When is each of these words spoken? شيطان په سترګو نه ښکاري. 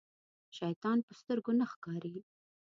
شيطان 0.57 0.97
په 1.07 1.13
سترګو 1.19 1.51
نه 1.59 1.65
ښکاري. 1.71 2.15